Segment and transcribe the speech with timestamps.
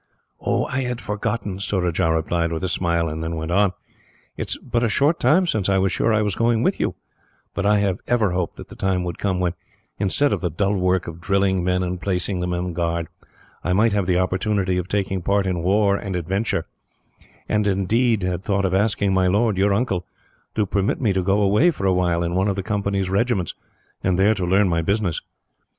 [0.43, 3.73] "I had forgotten," Surajah replied with a smile, and then went on.
[4.35, 6.95] "It is but a short time since I was sure I was going with you,
[7.53, 9.53] but I have ever hoped that the time would come when,
[9.99, 13.09] instead of the dull work of drilling men and placing them on guard,
[13.63, 16.65] I might have the opportunity of taking part in war and adventure,
[17.47, 20.07] and indeed had thought of asking my lord, your uncle,
[20.55, 23.53] to permit me to go away for a while in one of the Company's regiments,
[24.03, 25.21] and there to learn my business.